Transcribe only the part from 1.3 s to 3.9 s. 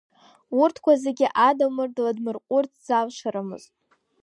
Адамыр дладмырҟәырц залшарымызт.